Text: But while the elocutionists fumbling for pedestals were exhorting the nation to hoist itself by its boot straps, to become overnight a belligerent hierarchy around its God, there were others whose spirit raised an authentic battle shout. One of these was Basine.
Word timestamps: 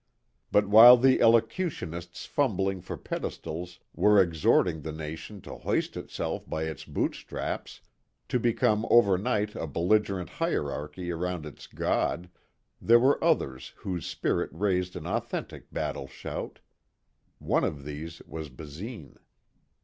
But 0.51 0.67
while 0.67 0.97
the 0.97 1.21
elocutionists 1.21 2.25
fumbling 2.25 2.81
for 2.81 2.97
pedestals 2.97 3.77
were 3.93 4.19
exhorting 4.19 4.81
the 4.81 4.91
nation 4.91 5.41
to 5.41 5.57
hoist 5.59 5.95
itself 5.95 6.49
by 6.49 6.63
its 6.63 6.85
boot 6.85 7.13
straps, 7.13 7.81
to 8.27 8.39
become 8.39 8.87
overnight 8.89 9.53
a 9.53 9.67
belligerent 9.67 10.27
hierarchy 10.31 11.11
around 11.11 11.45
its 11.45 11.67
God, 11.67 12.31
there 12.81 12.99
were 12.99 13.23
others 13.23 13.73
whose 13.77 14.07
spirit 14.07 14.49
raised 14.51 14.95
an 14.95 15.05
authentic 15.05 15.71
battle 15.71 16.07
shout. 16.07 16.61
One 17.37 17.63
of 17.63 17.85
these 17.85 18.23
was 18.25 18.49
Basine. 18.49 19.17